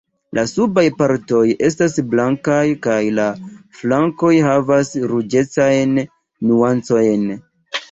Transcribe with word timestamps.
La 0.35 0.43
subaj 0.51 0.85
partoj 1.01 1.41
estas 1.67 1.99
blankaj 2.13 2.63
kaj 2.87 2.97
la 3.19 3.27
flankoj 3.83 4.33
havas 4.49 4.97
ruĝecajn 5.15 5.97
nuancojn. 6.05 7.33